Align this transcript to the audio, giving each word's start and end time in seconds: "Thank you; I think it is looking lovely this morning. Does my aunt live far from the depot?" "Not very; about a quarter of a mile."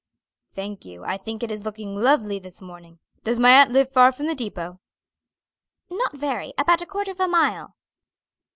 "Thank 0.53 0.83
you; 0.83 1.03
I 1.03 1.15
think 1.15 1.43
it 1.43 1.51
is 1.51 1.63
looking 1.63 1.93
lovely 1.95 2.39
this 2.39 2.59
morning. 2.59 2.97
Does 3.23 3.39
my 3.39 3.51
aunt 3.51 3.69
live 3.71 3.91
far 3.91 4.11
from 4.11 4.25
the 4.25 4.33
depot?" 4.33 4.79
"Not 5.91 6.13
very; 6.15 6.53
about 6.57 6.81
a 6.81 6.87
quarter 6.87 7.11
of 7.11 7.19
a 7.19 7.27
mile." 7.27 7.75